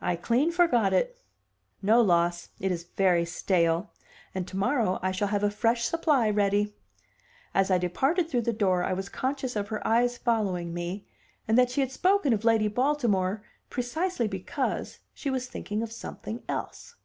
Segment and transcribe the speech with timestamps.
[0.00, 1.16] "I clean forgot it!"
[1.80, 2.48] "No loss.
[2.58, 3.92] It is very stale;
[4.34, 6.74] and to morrow I shall have a fresh supply ready."
[7.54, 11.06] As I departed through the door I was conscious of her eyes following me,
[11.46, 16.42] and that she had spoken of Lady Baltimore precisely because she was thinking of something
[16.48, 16.96] else.